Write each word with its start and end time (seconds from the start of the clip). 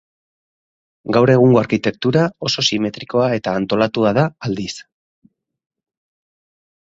Gaur 1.17 1.31
egungo 1.33 1.59
arkitektura 1.61 2.23
oso 2.49 2.65
simetrikoa 2.69 3.27
eta 3.37 3.53
antolatua 3.59 4.15
da, 4.19 4.25
aldiz. 4.49 4.71